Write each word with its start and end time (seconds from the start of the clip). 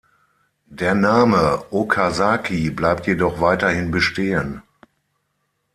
Der 0.65 0.95
Name 0.95 1.61
Okazaki 1.69 2.71
bleibt 2.71 3.05
jedoch 3.05 3.39
weiterhin 3.39 3.91
bestehen. 3.91 4.63